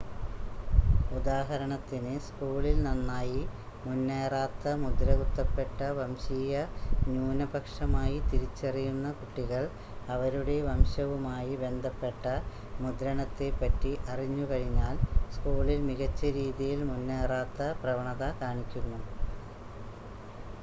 [1.11, 3.41] ഉദാഹരണത്തിന് സ്കൂളിൽ നന്നായി
[3.83, 6.53] മുന്നേറാത്ത മുദ്രകുത്തപ്പെട്ട വംശീയ
[7.07, 9.63] ന്യൂനപക്ഷമായി തിരിച്ചറിയുന്ന കുട്ടികൾ
[10.07, 12.25] അവരുടെ വംശവുമായി ബന്ധപ്പെട്ട
[12.81, 14.97] മുദ്രണത്തെപ്പറ്റി അറിഞ്ഞുകഴിഞ്ഞാൽ
[15.31, 19.01] സ്‌കൂളിൽ മികച്ച രീതിയിൽ മുന്നേറാത്ത പ്രവണത കാണിക്കുന്നു